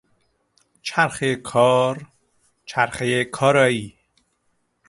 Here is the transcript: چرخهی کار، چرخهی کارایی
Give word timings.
چرخهی 0.81 1.35
کار، 1.35 2.05
چرخهی 2.65 3.25
کارایی 3.25 3.97